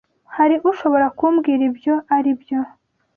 Hari 0.35 0.55
ushobora 0.71 1.05
kumbwira 1.17 1.61
ibyo 1.69 1.95
aribyo? 2.15 2.59